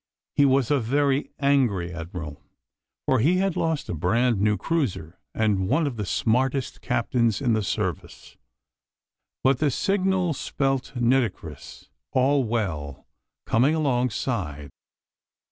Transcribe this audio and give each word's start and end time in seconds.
He 0.35 0.45
was 0.45 0.71
a 0.71 0.79
very 0.79 1.29
angry 1.37 1.93
Admiral, 1.93 2.41
for 3.05 3.19
he 3.19 3.37
had 3.37 3.55
lost 3.55 3.87
a 3.87 3.93
brand 3.93 4.41
new 4.41 4.57
cruiser 4.57 5.19
and 5.35 5.69
one 5.69 5.85
of 5.85 5.95
the 5.95 6.07
smartest 6.07 6.81
captains 6.81 7.39
in 7.39 7.53
the 7.53 7.61
Service. 7.61 8.35
But 9.43 9.59
the 9.59 9.69
signal 9.69 10.33
spelt 10.33 10.93
"Nitocris. 10.95 11.89
All 12.13 12.43
well. 12.43 13.05
Coming 13.45 13.75
alongside." 13.75 14.71